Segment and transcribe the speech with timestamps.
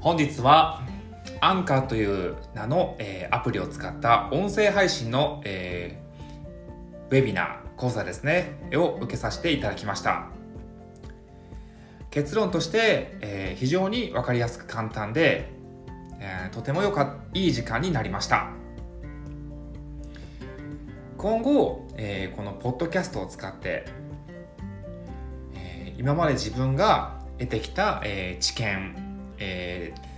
[0.00, 0.80] 本日は
[1.42, 6.10] アンカーという名の、えーアプリを使った音声配信の、えー
[7.10, 8.70] ウェビナー講座ですね。
[8.74, 10.28] を受けさせていただきました。
[12.10, 15.50] 結論として、えー非常に分かりやすく簡単で、
[16.18, 18.48] えーとてもよかいい時間になりました。
[21.18, 23.84] 今後、えーこのポッドキャストを使って、
[25.54, 29.09] えー今まで自分が得てきた、えー知見、
[29.40, 30.10] えー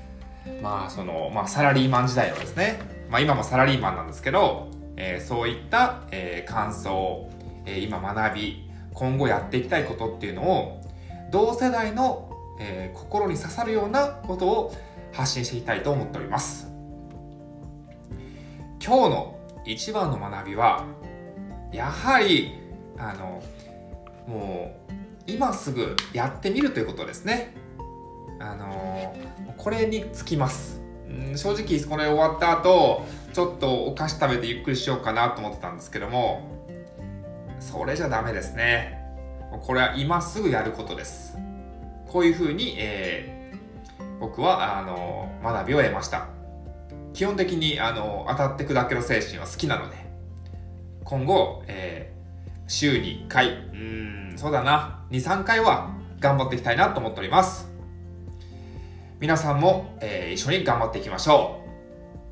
[0.60, 7.30] まあその、まあ、サラリーマン時代のですね、まあ、今もサラリーマンなんですけど、えーそういった、えー感想、
[7.64, 10.82] えー今学び今後やっていきたいことっていうのを
[11.30, 12.28] 同世代の、
[12.60, 14.74] えー心に刺さるようなことを
[15.12, 16.68] 発信していきたいと思っております。
[18.84, 20.84] 今日の一番の学びは
[21.73, 22.52] やはり
[22.98, 23.40] あの
[24.26, 24.92] もう
[25.26, 27.54] 今すぐやってみるということですね。
[28.43, 29.15] あの
[29.57, 30.80] これにつきます。
[31.09, 36.66] うん正直これ終わった後ちょっとお菓子食べてゆっくりしようかなと思ってたんですけども
[37.60, 38.98] それじゃダメですね。
[39.63, 41.37] これは今すぐやることです。
[42.09, 43.43] こういうふうに、えー
[44.20, 46.29] 僕はあの学びを得ました。
[47.13, 49.96] 基本的にあの当たって砕ける精神は好きなので
[51.04, 52.23] 今後、えー
[52.68, 57.68] 週に1回うーんそうだな23回は頑張っていきたいなと思っております
[59.23, 61.62] 皆さんも、えー一緒に頑張っていきましょ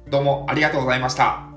[0.08, 0.10] う。
[0.10, 1.49] どうもありがとうございました。